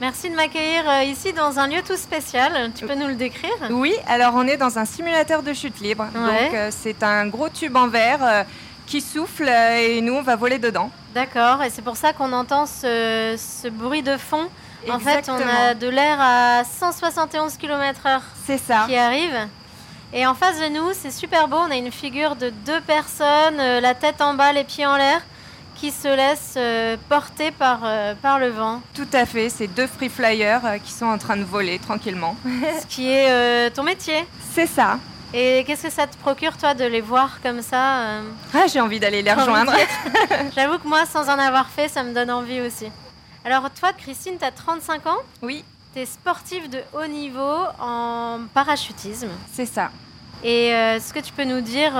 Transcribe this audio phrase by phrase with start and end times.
[0.00, 2.70] Merci de m'accueillir euh, ici dans un lieu tout spécial.
[2.72, 3.50] Tu peux nous le décrire?
[3.70, 6.06] Oui, alors on est dans un simulateur de chute libre.
[6.14, 8.44] Donc euh, c'est un gros tube en verre euh,
[8.86, 10.92] qui souffle et nous on va voler dedans.
[11.14, 14.48] D'accord, et c'est pour ça qu'on entend ce, bruit de fond.
[14.88, 18.84] En fait, on a de l'air à 171 km/h c'est ça.
[18.86, 19.36] qui arrive.
[20.12, 23.56] Et en face de nous, c'est super beau, on a une figure de deux personnes,
[23.56, 25.20] la tête en bas, les pieds en l'air
[25.78, 28.82] qui se laissent euh, porter par, euh, par le vent.
[28.94, 32.36] Tout à fait, c'est deux free flyers euh, qui sont en train de voler tranquillement.
[32.80, 34.26] Ce qui est ton métier.
[34.52, 34.98] C'est ça.
[35.32, 38.20] Et qu'est-ce que ça te procure, toi, de les voir comme ça
[38.54, 39.72] Ah, j'ai envie d'aller les rejoindre.
[40.56, 42.90] J'avoue que moi, sans en avoir fait, ça me donne envie aussi.
[43.44, 45.64] Alors, toi, Christine, tu as 35 ans Oui.
[45.92, 49.28] Tu es sportive de haut niveau en parachutisme.
[49.52, 49.90] C'est ça.
[50.42, 51.92] Et est-ce que tu peux nous dire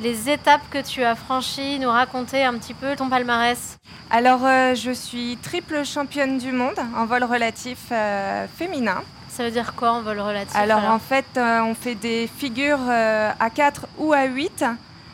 [0.00, 3.78] les étapes que tu as franchies, nous raconter un petit peu ton palmarès
[4.10, 9.02] Alors, euh, je suis triple championne du monde en vol relatif euh, féminin.
[9.28, 12.88] Ça veut dire quoi en vol relatif Alors, en fait, euh, on fait des figures
[12.88, 14.64] à 4 ou à 8.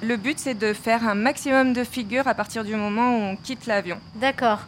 [0.03, 3.37] Le but, c'est de faire un maximum de figures à partir du moment où on
[3.37, 3.99] quitte l'avion.
[4.15, 4.61] D'accord.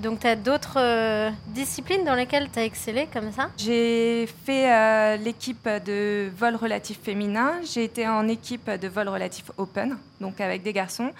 [0.00, 3.50] Donc, tu as d'autres euh, disciplines dans lesquelles tu as excellé comme ça?
[3.58, 7.56] J'ai fait euh, l'équipe de vol relatif féminin.
[7.70, 11.10] J'ai été en équipe de vol relatif open, donc avec des garçons.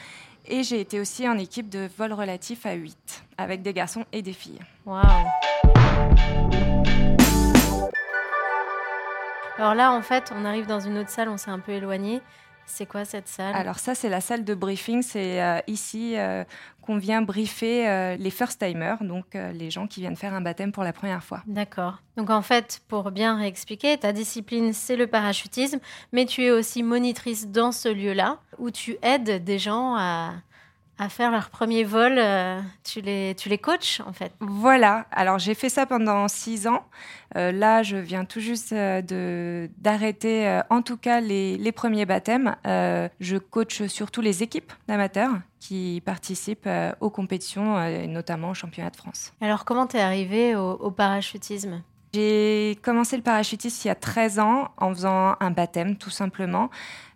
[0.47, 4.23] Et j'ai été aussi en équipe de vol relatif à 8, avec des garçons et
[4.23, 4.61] des filles.
[4.87, 5.03] Waouh
[9.59, 12.23] Alors là, en fait, on arrive dans une autre salle, on s'est un peu éloigné.
[12.73, 13.55] C'est quoi cette salle?
[13.55, 15.03] Alors ça, c'est la salle de briefing.
[15.03, 16.45] C'est euh, ici euh,
[16.83, 20.85] qu'on vient briefer euh, les first-timers, donc les gens qui viennent faire un baptême pour
[20.85, 21.43] la première fois.
[21.47, 21.99] D'accord.
[22.17, 25.81] Donc en fait, pour bien réexpliquer, ta discipline, c'est le parachutisme,
[26.13, 30.35] mais tu es aussi monitrice dans ce lieu-là, où tu aides des gens à,
[31.01, 35.39] à faire leur premier vol, euh, tu, les, tu les coaches en fait Voilà, alors
[35.39, 36.85] j'ai fait ça pendant six ans.
[37.37, 42.55] Euh, là, je viens tout juste euh, d'arrêter en tout cas les, les premiers baptêmes.
[42.65, 46.69] je coach surtout les équipes d'amateurs qui participent
[47.01, 49.33] aux compétitions, notamment au championnat de France.
[49.41, 51.83] Alors comment tu es arrivé au, au parachutisme?
[52.13, 56.69] J'ai commencé le parachutisme il y a 13 ans en faisant un baptême tout simplement.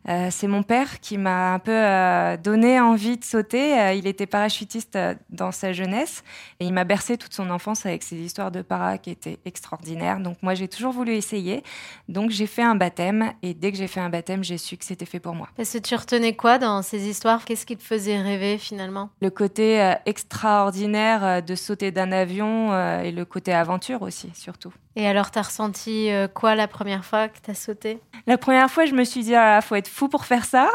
[0.09, 3.79] Euh, c'est mon père qui m'a un peu euh, donné envie de sauter.
[3.79, 4.99] Euh, il était parachutiste
[5.31, 6.23] dans sa jeunesse
[6.61, 10.21] et il m'a bercé toute son enfance avec ses histoires de para qui étaient extraordinaires.
[10.21, 11.63] Donc moi j'ai toujours voulu essayer.
[12.09, 14.85] Donc j'ai fait un baptême et dès que j'ai fait un baptême, j'ai su que
[14.85, 15.49] c'était fait pour moi.
[15.57, 17.45] Parce que tu retenais quoi dans ces histoires?
[17.45, 19.09] Qu'est-ce qui te faisait rêver finalement?
[19.23, 24.73] Le côté extraordinaire de sauter d'un avion et le côté aventure aussi surtout.
[24.97, 27.99] Et alors, tu as ressenti quoi la première fois que tu as sauté?
[28.29, 30.71] La première fois, je me suis dit, ah, faut être fou pour faire ça.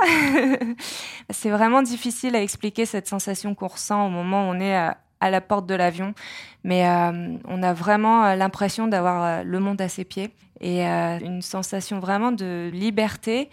[1.29, 5.29] c'est vraiment difficile à expliquer cette sensation qu'on ressent au moment où on est à,
[5.29, 6.13] la porte de l'avion.
[6.63, 10.29] Mais euh, on a vraiment euh, l'impression d'avoir euh, le monde à ses pieds
[10.61, 13.49] et une sensation vraiment de liberté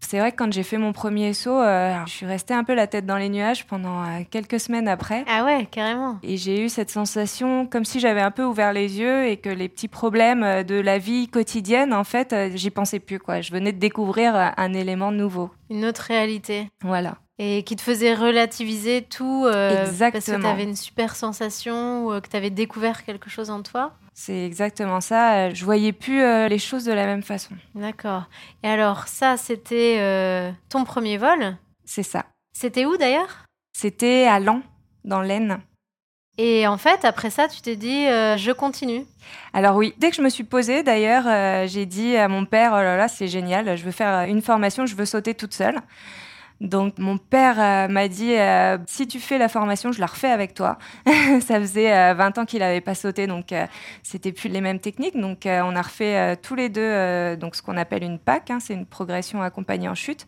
[0.00, 2.74] c'est vrai que quand j'ai fait mon premier saut, euh, je suis restée un peu
[2.74, 5.24] la tête dans les nuages pendant euh, quelques semaines après.
[5.28, 6.18] Ah ouais, carrément.
[6.22, 9.50] Et j'ai eu cette sensation comme si j'avais un peu ouvert les yeux et que
[9.50, 13.18] les petits problèmes euh, de la vie quotidienne, en fait, j'y pensais plus.
[13.18, 13.40] Quoi.
[13.40, 15.50] Je venais de découvrir un élément nouveau.
[15.68, 16.68] Une autre réalité.
[16.82, 22.20] Voilà et qui te faisait relativiser tout parce que tu avais une super sensation ou
[22.20, 25.48] que tu avais découvert quelque chose en toi c'est exactement ça.
[25.48, 27.54] Je voyais plus euh, les choses de la même façon.
[27.74, 28.24] D'accord.
[28.62, 31.56] Et alors, ça, c'était euh, ton premier vol?
[31.86, 32.26] C'est ça.
[32.52, 33.46] C'était où d'ailleurs?
[33.72, 34.62] C'était à Lens,
[35.04, 35.60] dans l'Aisne.
[36.36, 39.06] Et en fait, après ça, tu t'es dit, euh, je continue.
[39.54, 42.82] Alors oui, dès que je me suis posée, d'ailleurs, j'ai dit à mon père, oh
[42.82, 45.78] là là, c'est génial, je veux faire une formation, je veux sauter toute seule.
[46.60, 50.30] Donc mon père euh, m'a dit euh, si tu fais la formation, je la refais
[50.30, 50.78] avec toi.
[51.40, 53.54] ça faisait 20 euh, ans qu'il n'avait pas sauté, donc
[54.02, 55.18] c'était plus les mêmes techniques.
[55.18, 58.74] Donc on a refait tous les deux donc ce qu'on appelle une PAC, hein, c'est
[58.74, 60.26] une progression accompagnée en chute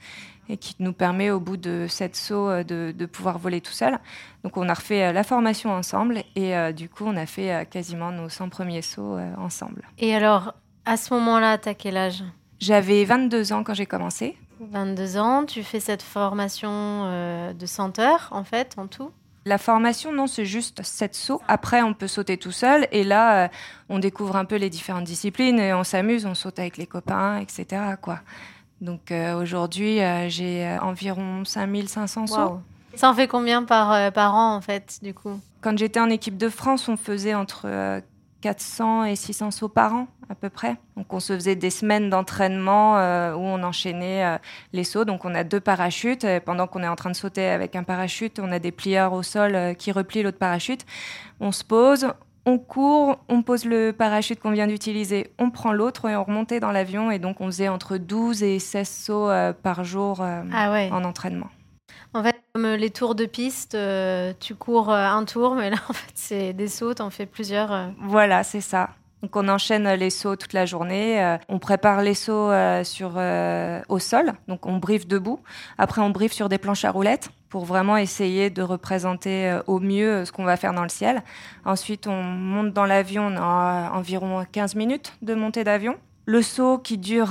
[0.49, 3.99] et qui nous permet au bout de sept sauts de, de, pouvoir voler tout seul.
[4.43, 8.29] Donc on a refait la formation ensemble et du coup on a fait quasiment nos
[8.29, 9.83] 100 premiers sauts ensemble.
[9.99, 12.25] Et alors à ce moment-là, tu as quel âge?
[12.59, 14.37] J'avais 22 ans quand j'ai commencé.
[14.71, 19.11] 22 ans, tu fais cette formation euh, de 100 heures en fait, en tout?
[19.45, 21.43] La formation, non, c'est juste sept sauts.
[21.49, 22.87] Après, on peut sauter tout seul.
[22.93, 23.49] Et là, euh,
[23.89, 27.39] on découvre un peu les différentes disciplines et on s'amuse, on saute avec les copains,
[27.39, 27.83] etc.
[28.01, 28.21] Quoi.
[28.81, 32.61] Donc euh, aujourd'hui, euh, j'ai environ 5500 sauts.
[32.95, 35.41] Ça en fait combien par, par an, en fait, du coup?
[35.61, 38.03] Quand j'étais en équipe de France, on faisait entre
[38.43, 40.77] 400 et 600 sauts par an à peu près.
[40.97, 44.39] Donc on se faisait des semaines d'entraînement euh, où on enchaînait euh,
[44.73, 45.05] les sauts.
[45.05, 46.25] Donc on a deux parachutes.
[46.25, 49.13] Et pendant qu'on est en train de sauter avec un parachute, on a des plieurs
[49.13, 50.85] au sol euh, qui replient l'autre parachute.
[51.41, 52.09] On se pose,
[52.45, 56.61] on court, on pose le parachute qu'on vient d'utiliser, on prend l'autre et on remontait
[56.61, 57.11] dans l'avion.
[57.11, 59.31] Et donc on faisait entre 12 et 16 sauts
[59.63, 61.49] par jour ah en entraînement.
[62.15, 63.77] En fait, comme les tours de piste,
[64.41, 67.91] tu cours un tour, mais là, en fait, c'est des sauts, en fais plusieurs.
[67.99, 68.91] Voilà, c'est ça.
[69.23, 71.23] Donc on enchaîne les sauts toute la journée.
[71.23, 75.41] Euh, on prépare les sauts euh, sur euh, au sol, donc on briefe debout.
[75.79, 80.25] Après on briefe sur des planches à roulettes pour vraiment essayer de représenter au mieux
[80.25, 81.23] ce qu'on va faire dans le ciel.
[81.65, 85.97] Ensuite on monte dans l'avion, on a environ 15 minutes de montée d'avion.
[86.27, 87.31] Le saut qui dure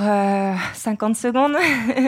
[0.73, 1.55] 50 secondes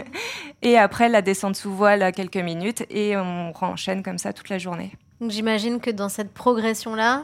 [0.62, 4.58] et après la descente sous voile quelques minutes et on enchaîne comme ça toute la
[4.58, 4.92] journée.
[5.22, 7.24] J'imagine que dans cette progression-là,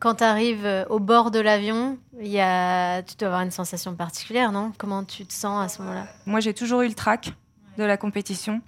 [0.00, 3.02] quand tu arrives euh, au bord de l'avion, y a...
[3.02, 4.72] tu dois avoir une sensation particulière, non?
[4.78, 6.06] Comment tu te sens à ce moment-là?
[6.26, 7.32] Moi, j'ai toujours eu le trac
[7.76, 8.62] de la compétition.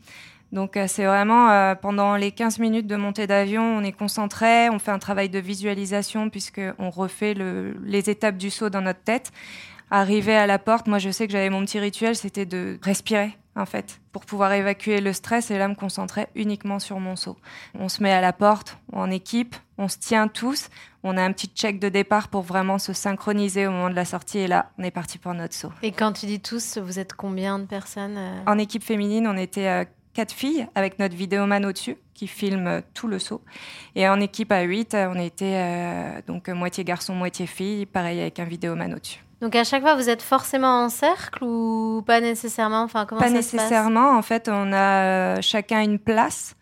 [0.53, 4.69] Donc euh, c'est vraiment euh, pendant les 15 minutes de montée d'avion, on est concentré,
[4.69, 9.33] on fait un travail de visualisation puisqu'on refait les étapes du saut dans notre tête.
[9.95, 13.37] Arrivé à la porte, moi je sais que j'avais mon petit rituel, c'était de respirer
[13.57, 17.37] en fait, pour pouvoir évacuer le stress et là me concentrer uniquement sur mon saut.
[17.79, 20.71] On se met à la porte en équipe, on se tient tous,
[21.03, 24.07] on a un petit check de départ pour vraiment se synchroniser au moment de la
[24.07, 25.73] sortie et là, on est parti pour notre saut.
[25.83, 29.37] Et quand tu dis tous, vous êtes combien de personnes euh En équipe féminine, on
[29.37, 29.85] était euh,
[30.15, 33.43] quatre filles avec notre vidéoman au-dessus qui filme euh, tout le saut.
[33.95, 38.47] Et en équipe à huit, on était donc moitié garçon, moitié fille, pareil avec un
[38.47, 39.23] vidéoman au-dessus.
[39.43, 42.83] Donc à chaque fois, vous êtes forcément en cercle ou pas nécessairement?
[42.83, 44.17] Enfin, comment Pas nécessairement.
[44.17, 46.55] en fait, on a euh, chacun une place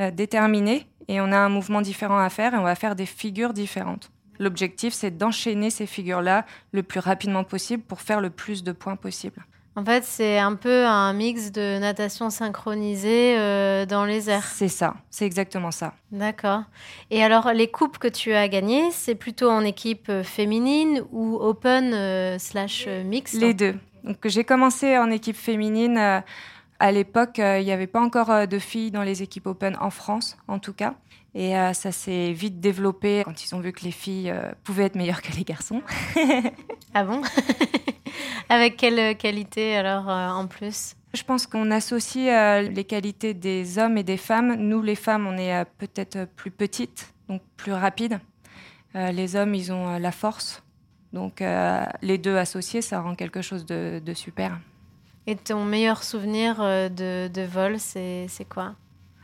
[0.00, 3.06] euh, déterminée et on a un mouvement différent à faire et on va faire des
[3.06, 4.12] figures différentes.
[4.38, 8.94] L'objectif, c'est d'enchaîner ces figures-là le plus rapidement possible pour faire le plus de points
[8.94, 9.44] possible.
[9.78, 14.42] En fait, c'est un peu un mix de natation synchronisée euh, dans les airs.
[14.42, 15.94] C'est ça, c'est exactement ça.
[16.10, 16.64] D'accord.
[17.12, 21.36] Et alors, les coupes que tu as gagnées, c'est plutôt en équipe euh, féminine ou
[21.36, 23.76] open euh, slash mix Les deux.
[24.02, 25.96] Donc, j'ai commencé en équipe féminine.
[25.96, 30.36] à l'époque, il n'y avait pas encore de filles dans les équipes open en France,
[30.48, 30.94] en tout cas.
[31.34, 34.34] Et ça s'est vite développé quand ils ont vu que les filles
[34.64, 35.82] pouvaient être meilleures que les garçons.
[36.94, 37.22] ah bon?
[38.48, 40.94] Avec quelle qualité alors euh, en plus?
[41.14, 44.54] Je pense qu'on associe euh, les qualités des hommes et des femmes.
[44.54, 48.18] Nous, les femmes, on est euh, peut-être plus petites, donc plus rapides.
[48.94, 50.62] les hommes, ils ont la force.
[51.12, 51.42] Donc
[52.02, 54.58] les deux associés, ça rend quelque chose de, super.
[55.26, 58.74] Et ton meilleur souvenir de, de vol, c'est quoi?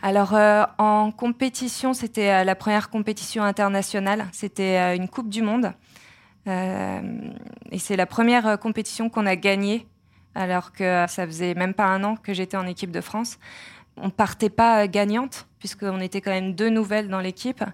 [0.05, 0.35] Alors
[0.79, 4.27] en compétition, c'était la première compétition internationale.
[4.33, 5.73] C'était une Coupe du Monde.
[6.47, 7.01] Euh,
[7.71, 9.87] et c'est la première euh, compétition qu'on a gagnée,
[10.35, 13.39] alors que ça faisait même pas un an que j'étais en équipe de France.
[13.97, 17.65] On partait pas gagnante, puisqu'on était quand même deux nouvelles dans l'équipe.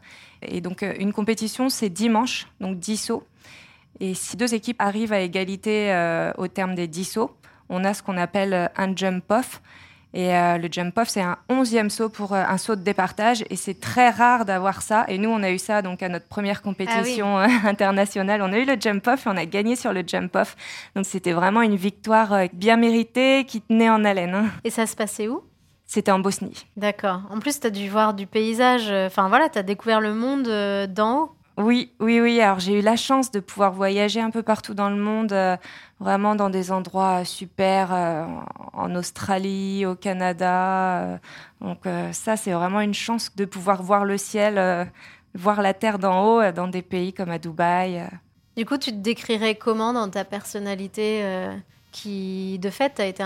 [0.43, 3.27] Et donc, euh, une compétition, c'est dimanche, donc 10 sauts.
[3.99, 5.93] Et si deux équipes arrivent à égalité
[6.39, 7.37] au terme des 10 sauts,
[7.69, 9.61] on a ce qu'on appelle un jump-off.
[10.13, 13.45] Et euh, le jump off, c'est un onzième saut pour euh, un saut de départage.
[13.51, 15.05] Et c'est très rare d'avoir ça.
[15.09, 18.43] Et nous, on a eu ça donc à notre première compétition ah euh, internationale.
[18.43, 20.57] On a eu le jump off et on a gagné sur le jump off.
[20.97, 24.35] Donc c'était vraiment une victoire bien méritée qui tenait en haleine.
[24.35, 24.47] Hein.
[24.65, 25.43] Et ça se passait où?
[25.87, 26.67] C'était en Bosnie.
[26.77, 27.23] D'accord.
[27.31, 28.91] En plus, tu as dû voir du paysage.
[29.07, 30.45] Enfin voilà, tu as découvert le monde
[30.93, 31.33] d'en haut.
[31.61, 32.41] Oui, oui, oui.
[32.41, 35.57] Alors j'ai eu la chance de pouvoir voyager un peu partout dans le monde, euh,
[35.99, 38.25] vraiment dans des endroits super, euh,
[38.73, 41.01] en Australie, au Canada.
[41.01, 41.19] Euh.
[41.61, 41.81] donc
[42.13, 44.89] ça, c'est vraiment une chance de pouvoir voir le ciel,
[45.35, 48.09] voir la terre d'en haut dans des pays comme à Dubaï.
[48.57, 51.23] Du coup, tu te décrirais comment dans ta personnalité
[51.93, 53.23] qui, de fait, a été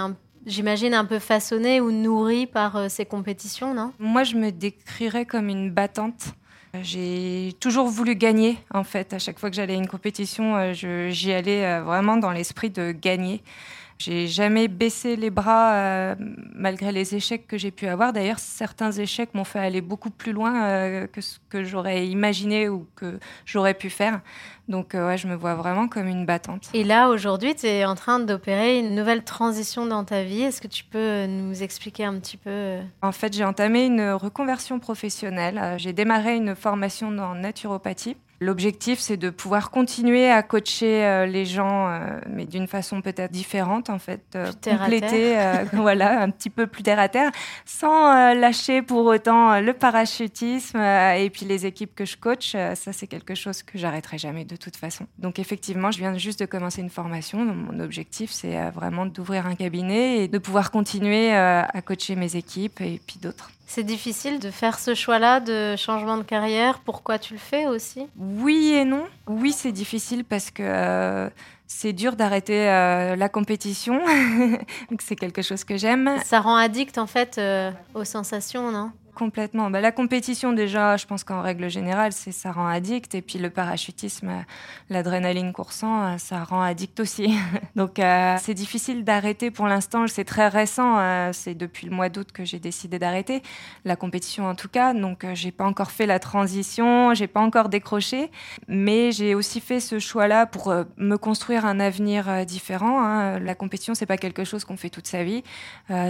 [0.46, 3.92] j'imagine, un peu façonnée ou nourrie par ces compétitions, non?
[3.98, 6.34] Moi, je me décrirais comme une battante.
[6.82, 9.12] J'ai toujours voulu gagner, en fait.
[9.12, 12.70] À chaque fois que j'allais à une compétition, euh, j'y allais euh, vraiment dans l'esprit
[12.70, 13.42] de gagner.
[13.98, 16.14] J'ai jamais baissé les bras euh,
[16.54, 18.12] malgré les échecs que j'ai pu avoir.
[18.12, 22.68] D'ailleurs, certains échecs m'ont fait aller beaucoup plus loin euh, que ce que j'aurais imaginé
[22.68, 24.20] ou que j'aurais pu faire.
[24.68, 26.70] Donc, euh, ouais, je me vois vraiment comme une battante.
[26.74, 30.42] Et là, aujourd'hui, tu es en train d'opérer une nouvelle transition dans ta vie.
[30.42, 34.80] Est-ce que tu peux nous expliquer un petit peu En fait, j'ai entamé une reconversion
[34.80, 35.76] professionnelle.
[35.78, 38.16] J'ai démarré une formation en naturopathie.
[38.44, 43.32] L'objectif, c'est de pouvoir continuer à coacher euh, les gens, euh, mais d'une façon peut-être
[43.32, 45.34] différente, en fait, euh, compléter,
[45.72, 47.30] voilà, un petit peu plus terre à terre,
[47.64, 52.52] sans lâcher pour autant le parachutisme et puis les équipes que je coach.
[52.52, 55.06] ça, c'est quelque chose que j'arrêterai jamais de toute façon.
[55.18, 57.42] Donc, effectivement, je viens juste de commencer une formation.
[57.44, 62.82] mon objectif, c'est vraiment d'ouvrir un cabinet et de pouvoir continuer à coacher mes équipes
[62.82, 63.50] et puis d'autres.
[63.66, 66.80] C'est difficile de faire ce choix-là de changement de carrière.
[66.80, 68.06] Pourquoi tu le fais aussi?
[68.18, 69.06] Oui et non.
[69.26, 71.28] Oui, c'est difficile parce que euh,
[71.66, 74.00] c'est dur d'arrêter euh, la compétition.
[75.00, 76.18] c'est quelque chose que j'aime.
[76.24, 78.92] Ça rend addict en fait euh, aux sensations, non?
[79.14, 79.70] Complètement.
[79.70, 83.14] Bah, la compétition, déjà, je pense qu'en règle générale, c'est ça rend addict.
[83.14, 84.44] Et puis le parachutisme,
[84.90, 87.32] l'adrénaline coursant, euh, ça rend addict aussi.
[87.76, 90.08] Donc euh, c'est difficile d'arrêter pour l'instant.
[90.08, 91.32] C'est très récent.
[91.32, 93.42] c'est depuis le mois d'août que j'ai décidé d'arrêter
[93.84, 94.92] la compétition en tout cas.
[94.94, 98.30] Donc j'ai pas encore fait la transition, j'ai pas encore décroché,
[98.66, 103.04] mais j'ai aussi fait ce choix-là pour me construire un avenir différent.
[103.04, 103.38] Hein.
[103.38, 105.44] La compétition, c'est pas quelque chose qu'on fait toute sa vie.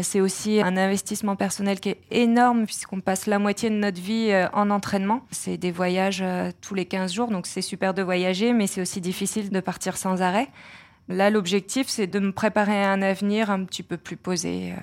[0.02, 4.00] c'est aussi un investissement personnel qui est énorme puisqu'on on passe la moitié de notre
[4.00, 5.26] vie euh, en entraînement.
[5.32, 8.80] C'est des voyages euh, tous les 15 jours, donc c'est super de voyager, mais c'est
[8.80, 10.48] aussi difficile de partir sans arrêt.
[11.08, 14.76] Là, l'objectif, c'est de me préparer à un avenir un petit peu plus posé, euh,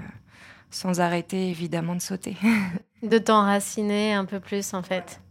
[0.71, 2.35] sans arrêter évidemment de sauter.
[3.03, 5.21] de t'enraciner un peu plus, en fait.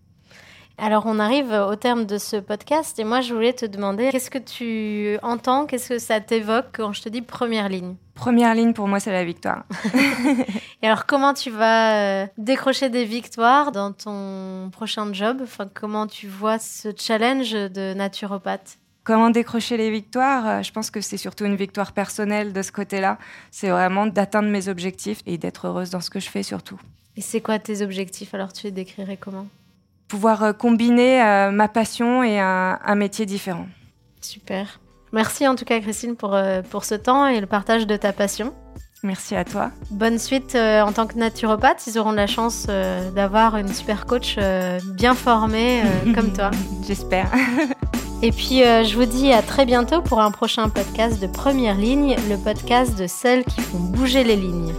[0.82, 4.30] Alors, on arrive au terme de ce podcast et moi, je voulais te demander qu'est-ce
[4.30, 7.96] que tu entends, qu'est-ce que ça t'évoque quand je te dis première ligne?
[8.14, 9.64] Première ligne, pour moi, c'est la victoire.
[10.82, 15.40] et alors, comment tu vas euh, décrocher des victoires dans ton prochain job?
[15.42, 18.78] Enfin, Comment tu vois ce challenge de naturopathe?
[19.04, 20.48] Comment décrocher les victoires?
[20.48, 23.18] Euh, Je pense que c'est surtout une victoire personnelle de ce côté-là.
[23.50, 26.80] C'est vraiment d'atteindre mes objectifs et d'être heureuse dans ce que je fais surtout.
[27.16, 28.32] Et c'est quoi tes objectifs?
[28.32, 29.46] Alors, tu les décrirais comment?
[30.10, 33.66] Pouvoir euh, combiner euh, ma passion et un, métier différent.
[34.20, 34.80] Super.
[35.12, 38.12] Merci en tout cas Christine pour, euh, pour ce temps et le partage de ta
[38.12, 38.52] passion.
[39.02, 39.70] Merci à toi.
[39.90, 41.86] Bonne suite en tant que naturopathe.
[41.86, 44.36] Ils auront la chance d'avoir une super coach
[44.84, 45.82] bien formée
[46.14, 46.50] comme toi.
[46.86, 47.32] J'espère.
[48.22, 52.14] Et puis, je vous dis à très bientôt pour un prochain podcast de Première Ligne,
[52.28, 54.74] le podcast de celles qui font bouger les lignes.